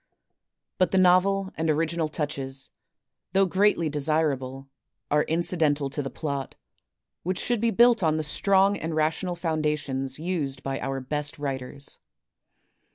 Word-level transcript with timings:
But 0.79 0.89
the 0.91 0.97
novel 0.97 1.51
and 1.53 1.69
original 1.69 2.07
touches, 2.09 2.71
though 3.33 3.45
greatly 3.45 3.87
de 3.87 3.99
sirable, 3.99 4.67
are 5.11 5.21
incidental 5.25 5.91
to 5.91 6.01
the 6.01 6.09
plot, 6.09 6.55
which 7.21 7.37
should 7.37 7.61
be 7.61 7.69
built 7.69 8.01
on 8.01 8.17
the 8.17 8.23
strong 8.23 8.75
and 8.77 8.95
rational 8.95 9.35
foundations 9.35 10.17
used 10.17 10.63
by 10.63 10.79
our 10.79 11.01
best 11.01 11.37
writers. 11.37 11.99